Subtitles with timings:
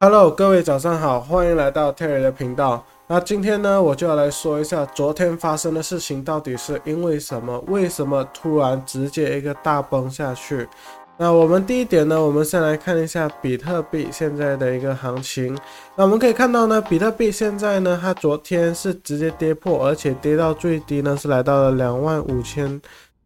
[0.00, 2.84] Hello，各位早上好，欢迎来到 Terry 的频道。
[3.08, 7.58] 那今天呢，我就要来说一下昨天发生的事情到底是因为什么？
[7.66, 10.68] 为什么突然直接一个大崩下去？
[11.16, 15.58] 那我们第一点呢，我们先来看一下比特币现在的一个行情。
[15.96, 22.80] 那我们可以看到呢，比特币现在呢，它昨天是直接跌破，而且跌到最低呢是来到了两万五千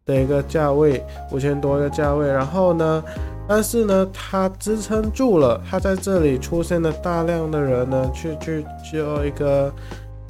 [0.07, 2.27] 的一个价位，五千多一个价位。
[2.27, 3.03] 然后呢？
[3.47, 9.73] 但是呢，它支撑住了，它在这里出现了大量的人呢，去去做一个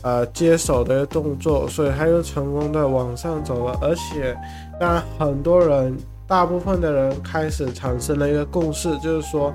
[0.02, 3.78] 呃接手的动作，所以它又成功的往上走了。
[3.82, 4.36] 而且，
[4.80, 5.96] 当然很多人，
[6.28, 9.54] 大部分的人开始产生了一个共识，就是说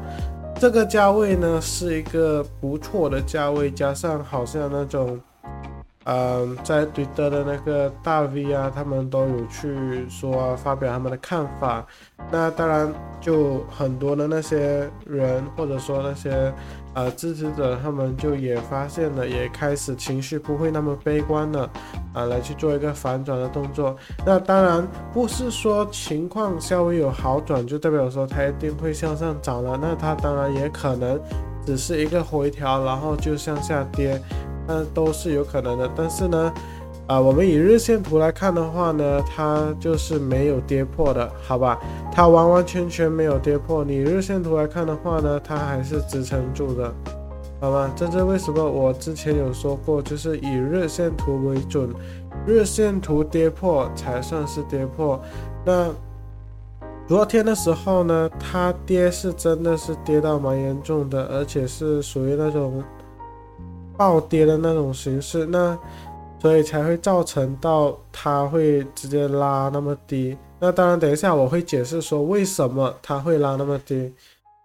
[0.58, 5.18] 这个价位呢是一个不错的价位，加上好像那种。
[6.10, 11.86] 嗯，在对的的那个大 V 啊，他们都有去说发表他们的看法。
[12.30, 12.90] 那当然，
[13.20, 16.50] 就很多的那些人，或者说那些
[16.94, 21.70] 呃支持者，他们就也发现了，也开始情绪不会那么悲观了
[22.14, 23.94] 啊，来去做一个反转的动作。
[24.24, 29.78] 那当然不是说情况稍微有好转，就代表说它一定会向上涨了。
[29.78, 31.20] 那它当然也可能
[31.66, 34.18] 只是一个回调，然后就向下跌。
[34.68, 36.52] 那都是有可能的，但是呢，
[37.06, 41.80] 啊，我们以日线图来看的话呢，它就是没有跌破的，好吧？
[42.12, 43.82] 它完完全全没有跌破。
[43.82, 46.92] 你日线图来看的话呢，它还是支撑住的，
[47.62, 47.90] 好吗？
[47.96, 48.62] 这是为什么？
[48.62, 51.88] 我之前有说过，就是以日线图为准，
[52.46, 55.18] 日线图跌破才算是跌破。
[55.64, 55.88] 那
[57.06, 62.84] 昨天的时候呢，它跌是真的是跌到蛮严重的，而且是属于那种。
[63.98, 65.76] 暴跌的那种形式，那
[66.40, 70.38] 所以才会造成到它会直接拉那么低。
[70.60, 74.14] 那当然，等一下我会解释说为什么它会拉那么低。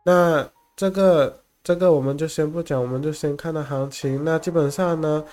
[0.06, 4.24] 那这个这个我们就先不讲，我们就先看它行情。
[4.24, 5.24] 那基本上呢，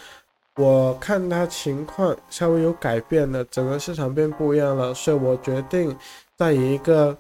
[0.57, 5.97] 我看它情况稍微有改变了，整个市场变不一样了，所以我决定
[6.37, 7.17] 再一个。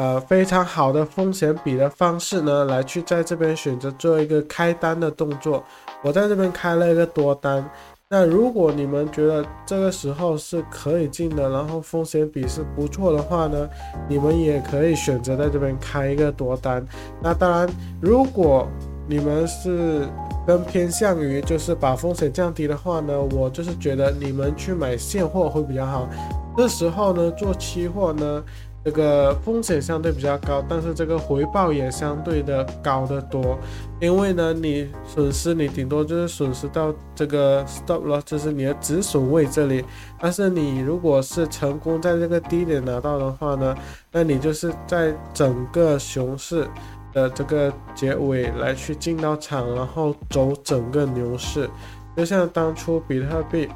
[0.00, 5.62] 呃，非常好的风险比的方式呢，来去在这边选择做一个开单的动作。
[6.02, 7.62] 我在这边开了一个多单。
[8.08, 13.68] 那如果你们觉得这个时候是可以进的，然后风险比是不错的话呢，
[14.08, 16.82] 你们也可以选择在这边开一个多单。
[17.22, 17.68] 那当然，
[18.00, 18.66] 如果
[19.06, 20.08] 你们是
[20.46, 26.08] 更偏向于就是把风险降低的话呢，我就是觉得你们去买现货会比较好。
[26.56, 28.42] 这时候呢，做期货呢。
[28.82, 33.58] 这个风险相对比较高，但是这个回报也相对的高得多。
[34.00, 39.84] 因为呢，你损失你顶多就是损失到这个 stop loss，就是你的止损位这里。
[40.18, 43.76] 但是你如果是成功在这个低点拿到的话呢，
[44.10, 46.66] 那你就是在整个熊市
[47.12, 51.68] 的这个结尾来去进到场，然后走整个牛市。
[52.16, 53.68] 就像当初比特币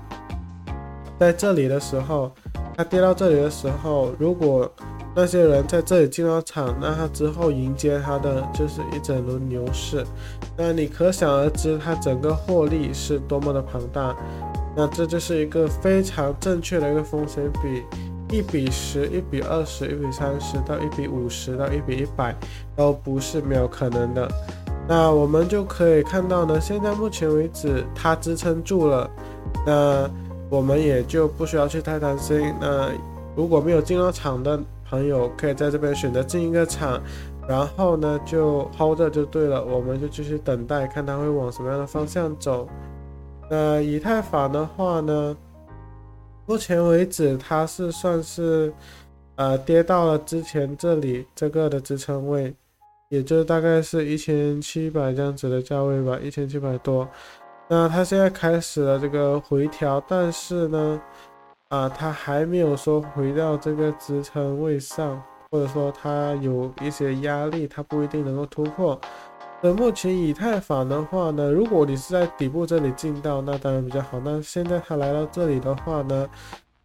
[1.21, 2.33] 在这里的时候，
[2.77, 4.71] 它跌到这里的时候，如果
[5.17, 10.05] 那些人在这里进了场，那他之后迎接他的就是一整轮牛市，
[10.57, 14.15] 那你可想而知，他整个获利是多么的庞大。
[14.77, 22.35] 那这就是一个非常正确的一个风险比，一比十、一比二十、一比三十到一比五十到一比一百，
[22.75, 24.29] 都不是没有可能的。
[24.89, 29.09] 那我们就可以看到呢，现在目前为止它支撑住了，
[29.65, 30.11] 那
[30.51, 32.53] 我们也就不需要去太担心。
[32.61, 32.91] 那
[33.37, 34.61] 如果没有进到场的，
[34.95, 37.03] 朋友可以在这边选择进一个场，
[37.49, 42.69] 然后呢就 hold 着就对了，我们就继续等待，看它会往什么样的方向走。
[43.51, 45.37] 那以太坊的话呢，
[46.47, 48.73] 目前为止它是算是
[49.35, 52.55] 呃跌到了之前这里这个的支撑位，
[53.09, 57.09] 也就大概是一千七百这样子的价位吧，一千七百多。
[57.69, 61.01] 那它现在开始了这个回调，但是呢。
[61.75, 65.21] 啊，它还没有说回到这个支撑位上，
[65.51, 68.97] 或者说它有一些压力，它不一定能够突破。
[69.61, 74.21] 那目前以太坊的话呢，如果你是在底部这里进到，那当然比较好。
[74.25, 76.29] 那现在它来到这里的话呢，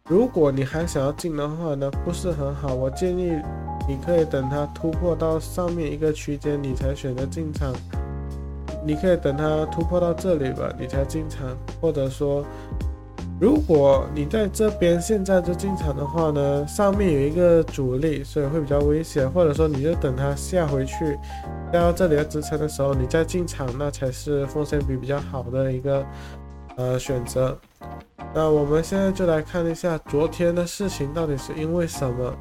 [0.08, 2.74] 如果你还想要进的话呢，不是很好。
[2.74, 3.40] 我建议
[3.86, 7.72] 你可以等它突破到上面一个区间，你才选择进场。
[8.84, 12.44] 你可以等它突破到这里吧，你才进场，或者说。
[13.40, 19.28] 如果你在这边现在就进场的话呢，上面有一个阻力，所以会比较危险。
[19.30, 21.18] 或者说，你就等它下回去，
[21.72, 26.04] 下到这里的支撑的时候，你再进场，那才是风险比比较好的一个
[26.76, 27.56] 呃选择。
[28.34, 32.34] 那我们现在就来看一下昨天的事情到底是因为什么。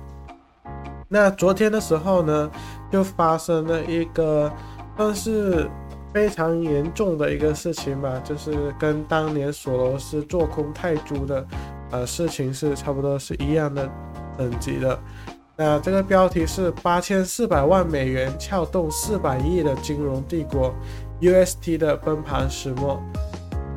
[1.08, 2.52] 那昨天的时候呢，
[2.92, 4.52] 就发生了一个
[4.98, 5.66] 算是
[6.14, 11.46] 非常严重的一个事情吧，就是跟当年索罗斯做空泰铢的
[11.92, 13.90] 呃事情是差不多是一样的
[14.38, 15.00] 等级的。
[15.56, 20.74] 那这个标题是八千四百万美元撬动四百亿的金融帝国
[21.22, 23.00] ，UST 的崩盘始末。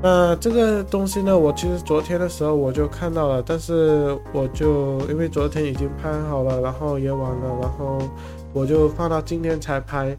[0.01, 7.99] 那这个东西呢，我其实昨天的时候我就看到了，但是我就因为昨天已经拍好了，然后也晚了，然后
[8.53, 10.17] 我就放到今天才拍。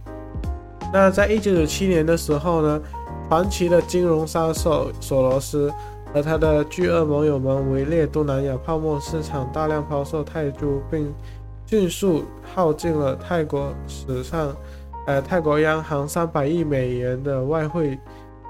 [0.94, 2.80] 那在一九九七年的时候呢，
[3.28, 5.74] 传奇的金融杀手索罗斯
[6.14, 11.12] 和他的巨鳄盟友们围猎东南亚泡沫市场，大量抛售泰铢，并
[11.66, 12.24] 迅速
[12.54, 14.56] 耗尽了泰国史上，
[15.08, 17.98] 呃，泰国央行三百亿美元的外汇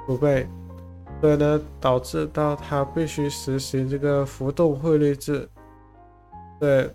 [0.05, 0.45] 储备。
[1.21, 5.47] 所以呢，导致到他必须实行这个浮动汇率制，
[6.59, 6.93] 对，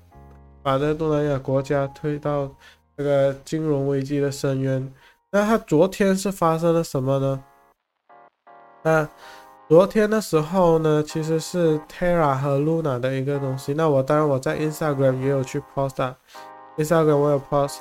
[0.62, 2.50] 把这东南亚国家推到
[2.98, 4.92] 这个金融危机的深渊。
[5.30, 7.44] 那他昨天是发生了什么呢？
[8.82, 9.06] 那
[9.68, 13.74] 昨天的时候呢，其实是 Terra 和 Luna 的一个东西。
[13.74, 16.16] 那我当然我在 Instagram 也有去 post 啊
[16.78, 17.78] ，Instagram 我有 post。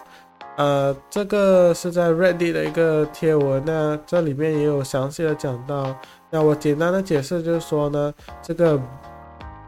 [0.57, 5.95] 呃，这个是在 Reddit 的一个贴文，那这里面也有详细的讲到。
[6.29, 8.77] 那我简单的解释就是说呢，这个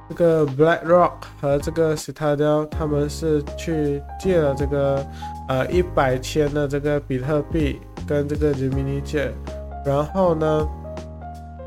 [0.09, 5.05] 这个 BlackRock 和这个 Citadel 他们是去借了这个
[5.47, 9.31] 呃一百千的这个比特币跟这个人民币借，
[9.85, 10.67] 然后呢，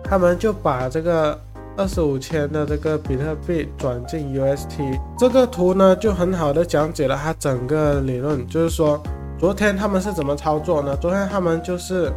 [0.02, 1.38] 他们就把这个
[1.76, 5.00] 二十五千的这个比特币转进 UST。
[5.16, 9.00] 这个图呢就很好的讲解了它整个理论，就是说
[9.38, 10.96] 昨天他们是怎么操作呢？
[10.96, 12.12] 昨天他们就是。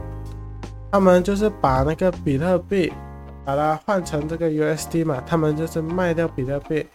[0.92, 2.94] 他们就是把那个比特币，
[3.46, 6.86] 把它换成这个 USD 嘛，他们就是卖掉比特币。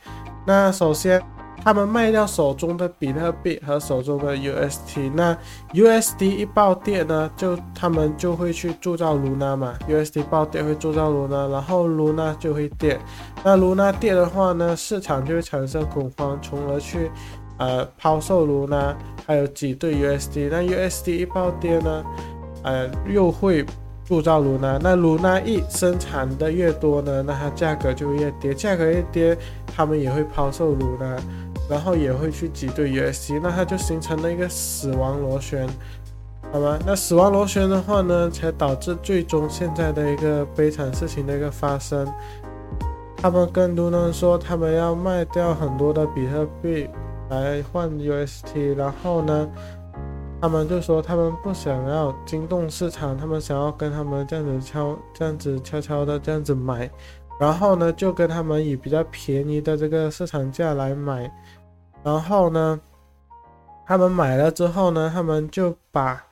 [0.44, 1.22] 那首先，
[1.62, 5.36] 他们卖掉手中的比特币和手中的 USD，那
[5.74, 12.98] USD 一暴跌呢，就他们就会去铸造 Luna 嘛，USD 暴跌会铸造 Luna，然后 Luna 就会跌。
[13.44, 17.10] 那 Luna 跌的话呢，市场就会产生恐慌，从而去
[17.58, 18.94] 呃抛售 Luna，
[19.26, 20.48] 还有挤兑 USD。
[20.50, 22.02] 那 USD 一暴跌呢，
[22.64, 23.64] 呃又会。
[24.10, 31.16] 铸造卢娜，那卢娜一生产的越多呢，那它价格就越跌，价格越跌，他们也会抛售卢娜，
[31.70, 35.64] 然后也会去挤兑 USC，那它就形成了一个死亡螺旋，
[36.50, 36.76] 好吗？
[36.84, 42.04] 那死亡螺旋的话呢，才导致最终现在的一个悲惨事情的一个发生。
[43.16, 46.88] 他们跟卢娜说，他们要卖掉很多的比特币
[47.28, 49.48] 来换 USD，然后呢？
[50.40, 56.90] 他们就说他们不想要惊动市场，他们想要跟他们这样子悄这样子悄悄的这样子买，
[57.38, 61.30] 然后呢就跟他们以比较便宜的这个市场价来买，
[62.02, 62.80] 然后呢
[63.86, 66.24] 他们买了之后呢，他们就把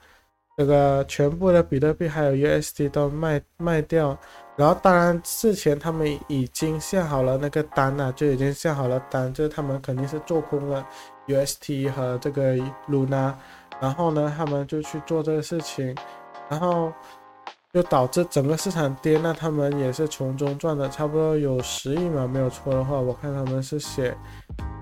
[0.56, 4.16] 这个全部的比特币还有 USD 都卖卖掉，
[4.56, 10.82] 然后当然事前他们已经下好了那个单了，就已经下好了单，就是他们肯定是做空了
[11.26, 12.56] UST 和这个
[12.88, 13.34] Luna。
[13.80, 15.94] 然后呢，他们就去做这个事情，
[16.48, 16.92] 然后
[17.72, 24.16] 就导致整个市场跌，那他们也是从中赚了差不多有十亿嘛，没有错的话，我看他们是写，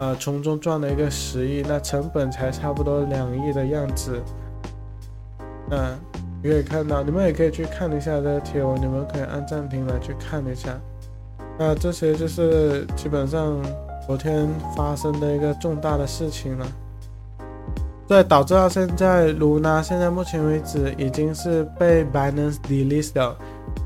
[0.00, 4.22] 呃，从中赚了一个十亿，那成本才差不多两亿的样子。
[5.70, 5.98] 嗯，
[6.42, 10.70] 你可以看到，你们也可以去看一下这个贴文，你们可以按暂停来去看一下。
[11.58, 13.60] 那这些就是基本上
[14.06, 16.66] 昨天发生的一个重大的事情了。
[18.08, 23.34] 对，导致到现在，Luna 现在目前为止已经是被 Binance delist 掉。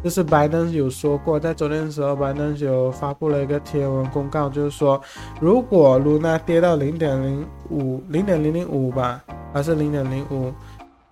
[0.04, 5.00] 就是 Binance 有说过，在昨天的时候，Binance 有发布了一个贴文公告，就是说，
[5.40, 9.22] 如果 Luna 跌到零点零五、零点零零五吧，
[9.52, 10.52] 还是零点零五，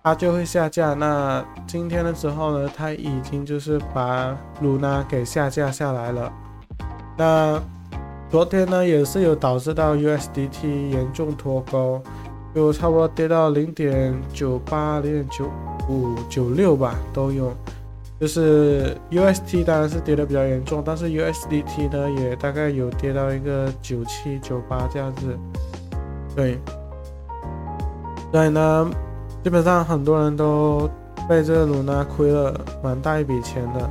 [0.03, 0.93] 它就会下架。
[0.93, 6.31] 那今天的时候呢，它已经就是把 Luna 给下架下来了。
[7.17, 7.61] 那
[8.29, 12.01] 昨天呢，也是有导致到 USDT 严重脱钩。
[12.53, 15.45] 就差不多跌到零点九八、零点九
[15.87, 17.53] 五、九六吧，都有。
[18.19, 25.37] 就是 UST 当然是跌的比较严重，但是 USDT 呢也大概有跌到一个九七、九八这样子。
[26.35, 26.59] 对，
[28.31, 28.91] 所以呢，
[29.41, 30.89] 基本上很多人都
[31.29, 32.53] 被这个卢娜亏了
[32.83, 33.89] 蛮大一笔钱的。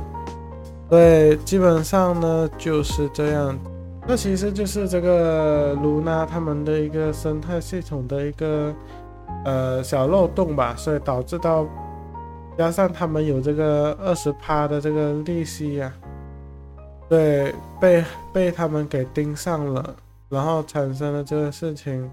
[0.89, 3.57] 对，基本上呢就是这样。
[4.09, 8.73] 这其实就是这个卢娜他们的一个生态系统的一个
[9.45, 11.63] 呃小漏洞吧，所以导致到
[12.57, 15.93] 加上他们有这个二十趴的这个利息呀，
[17.07, 19.95] 对，被被他们给盯上了，
[20.27, 22.09] 然后产生了这个事情。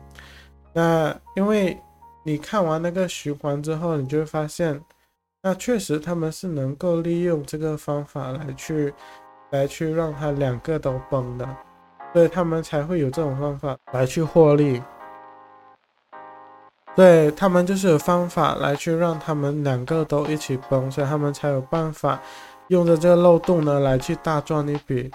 [0.75, 1.75] 那因为
[2.23, 4.79] 你看完那个循环之后，你就会发现
[5.43, 8.93] 那确实他们是能够利用这个方法来去
[9.51, 11.49] 来去让他两个都崩的，
[12.17, 14.81] 所以他们才会有这种方法来去获利。
[16.95, 22.19] 对他们就是有方法来去让他们两个都一起崩，所以他们才有办法
[22.69, 25.11] 用着这个漏洞呢来去大赚一笔。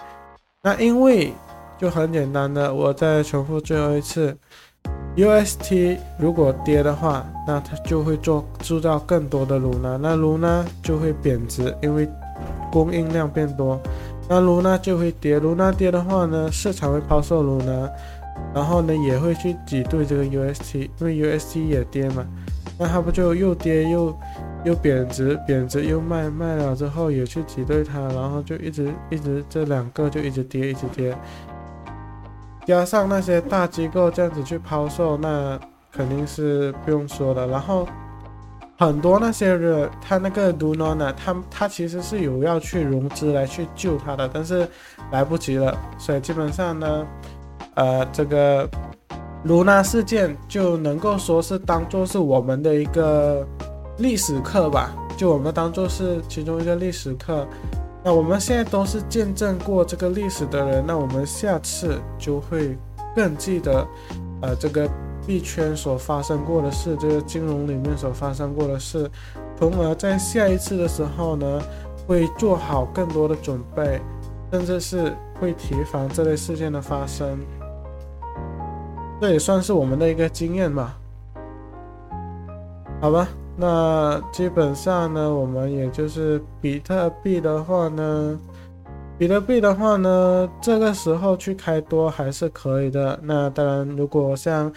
[0.62, 1.32] 那因为
[1.76, 4.38] 就很简单的，我再重复最后一次
[5.16, 12.08] ，UST 如果跌的话，那它就会做铸造更多的卢娜，那卢娜就会贬值，因为
[12.70, 13.76] 供应量变多，
[14.32, 17.86] 那卢娜就会跌，卢娜跌的话呢，市场会抛售卢娜。
[18.54, 22.26] 然后呢，也会去挤兑这个 UST，因为 UST 也跌嘛，
[22.78, 24.18] 那它不就又跌又
[24.64, 31.14] 又贬值，贬值又卖，卖了之后也去挤兑它，然后就一直一直这两个就一直跌，一直跌，
[32.64, 35.60] 加上那些大机构这样子去抛售，那
[35.92, 37.46] 肯定是不用说的。
[37.48, 37.86] 然后
[38.86, 44.68] 很多那些人，他那个 Luna，他他其实是有要去融资来去救他的，但是
[45.10, 47.06] 来不及了，所以基本上呢。
[47.74, 48.68] 呃，这个
[49.44, 53.46] 卢娜事件就能够说是当做是我们的一个
[53.96, 57.46] 历史课吧，就我们当做是其中一个历史课。
[58.04, 62.76] 那我们现在都是见证过这个历史的人，那我们下次就会
[63.16, 63.88] 更记得，
[64.42, 64.86] 呃，这个
[65.26, 69.10] 币圈所发生过的事，这个金融里面所发生过的事，
[69.58, 71.60] 从而在下一次的时候呢，
[72.06, 74.00] 会做好更多的准备，
[74.50, 77.38] 甚至是会提防这类事件的发生。
[79.20, 80.98] 这也算是我们的一个经验吧，
[83.00, 88.36] 好吧，那基本上呢，我们也就是比特币的话呢，
[89.16, 93.16] 比特币的话呢，这个时候去开多还是可以的。
[93.22, 94.72] 那当然，如果像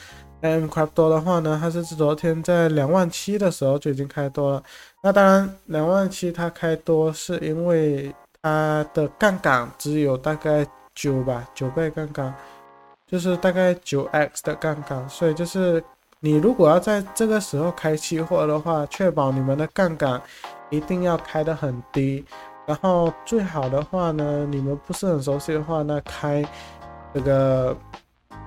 [0.45, 4.63] M Crypto 的话呢，它是昨天在两万七的时候就已经开多了。
[5.01, 12.33] 那当然，两万七它开多是因为它的杠杆只有大概九吧，九倍杠杆。
[13.07, 15.81] 就是大概九 x 的杠杆，所以就是
[16.19, 20.19] 你如果要在这个时候开期货的话，确保你们的杠杆
[20.71, 22.25] 一定要开得很低，
[22.65, 26.43] 然后最好的话呢，你们不是很熟悉的话，那开
[27.13, 27.77] 这个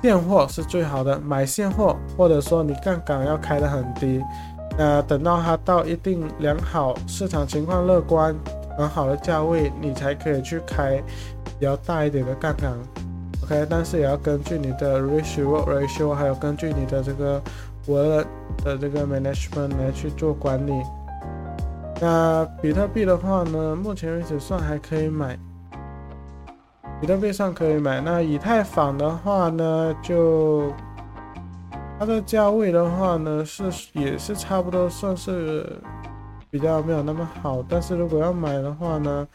[0.03, 4.23] 现货是最好的，买现货，或者说你杠杆要开得很低，
[4.79, 8.35] 那等到它到一定良好市场情况乐观
[8.77, 11.03] 很好的价位，你才可以去开
[11.45, 12.73] 比较大一点的杠杆。
[13.43, 17.43] OK，但是也要根据你的 ratio ratio，还有根据你的这个
[17.89, 18.27] wallet
[18.63, 20.73] 的这个 management 来去做管理。
[22.01, 25.37] 那比特币的话呢，目前为止算还可以买，
[27.01, 28.01] 比特币上可以买。
[28.01, 30.73] 那以太坊的话呢，就
[31.99, 35.81] 它的价位的话呢，是也是差不多算是
[36.51, 37.65] 比较没有那么好。
[37.69, 39.27] 但是如果要买的话呢？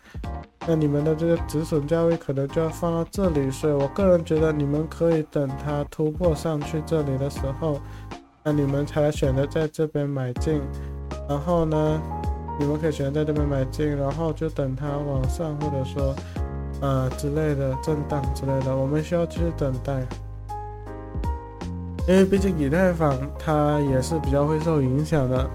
[0.66, 7.82] 那你们的这个止损价位可能就要放到这里，所以我个人觉得你们可以等它突破上去这里的时候，
[8.44, 10.62] 那你们才选择在这边买进。
[11.28, 12.02] 然后呢，
[12.58, 16.16] 你们可以选择在这边买进，然后就等它往上或者说
[16.84, 20.06] 呃之类的震荡之类的，我们需要继续等待。
[22.08, 25.50] 因为毕竟以太坊它也是比较会受影响的。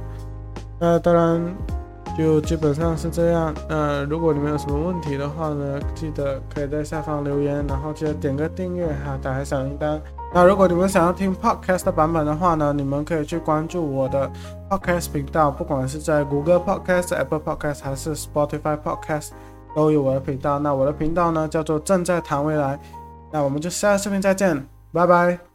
[0.80, 1.54] 那当然。
[2.16, 3.54] 就基本上是这样。
[3.68, 10.00] 那如果你们有什么问题的话呢，记得可以在下方留言，然后记得点个订阅哈，打开小铃铛。
[10.34, 14.28] 那如果你们想要听 podcast 的版本的话呢，你们可以去关注我的
[14.68, 19.28] podcast 频道，不管是在谷歌 podcast、Apple podcast 还是 Spotify podcast，
[19.78, 20.58] 都有我的频道。
[20.58, 22.76] 那我的频道呢叫做正在谈未来。
[23.30, 25.47] 那我们就下个视频再见，拜拜。